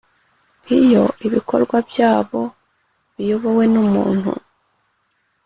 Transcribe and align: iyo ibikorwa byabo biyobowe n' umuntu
iyo 0.79 1.03
ibikorwa 1.27 1.75
byabo 1.89 2.41
biyobowe 3.15 3.63
n' 3.73 3.79
umuntu 3.83 4.31